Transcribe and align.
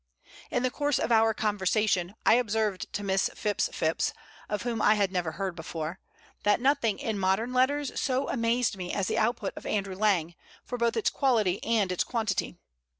In 0.49 0.63
the 0.63 0.71
course 0.71 0.97
of 0.97 1.11
our 1.11 1.31
conversation 1.31 2.15
I 2.25 2.33
observed 2.33 2.91
to 2.93 3.03
Miss 3.03 3.29
Phipps 3.35 3.69
Phipps, 3.71 4.13
of 4.49 4.63
whom 4.63 4.81
I 4.81 4.95
had 4.95 5.11
never 5.11 5.33
heard 5.33 5.55
before, 5.55 5.99
that 6.41 6.59
nothing 6.59 6.97
in 6.97 7.19
modern 7.19 7.53
letters 7.53 7.91
so 8.01 8.27
amazed 8.27 8.75
me 8.77 8.91
as 8.91 9.05
the 9.07 9.19
output 9.19 9.53
of 9.55 9.67
Andrew 9.67 9.93
Lang, 9.95 10.33
for 10.65 10.79
both 10.79 10.97
its 10.97 11.11
quality 11.11 11.63
and 11.63 11.91
its 11.91 12.03
quantity. 12.03 12.55